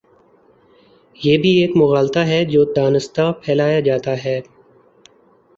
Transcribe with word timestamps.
یہ 1.15 1.37
بھی 1.41 1.49
ایک 1.59 1.71
مغالطہ 1.75 2.19
ہے 2.29 2.43
جو 2.45 2.63
دانستہ 2.75 3.31
پھیلایا 3.41 3.79
جا 3.79 3.97
تا 4.05 4.13
ہے۔ 4.23 4.39